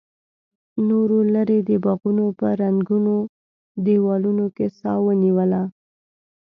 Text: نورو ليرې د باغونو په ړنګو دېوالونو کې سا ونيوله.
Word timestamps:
نورو 0.87 1.17
ليرې 1.33 1.59
د 1.69 1.71
باغونو 1.83 2.25
په 2.39 2.47
ړنګو 2.59 3.17
دېوالونو 3.85 4.45
کې 4.55 4.67
سا 4.79 4.91
ونيوله. 5.05 5.61